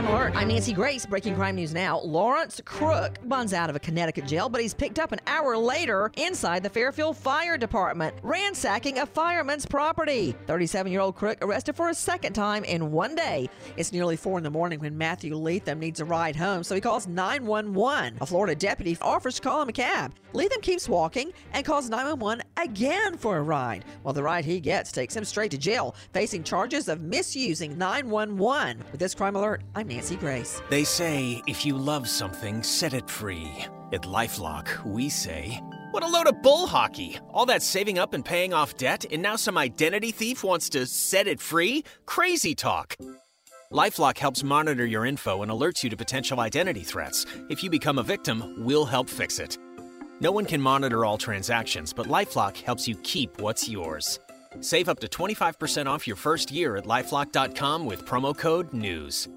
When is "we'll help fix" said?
48.64-49.40